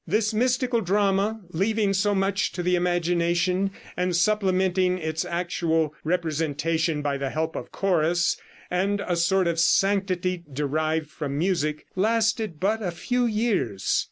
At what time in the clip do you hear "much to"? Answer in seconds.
2.15-2.63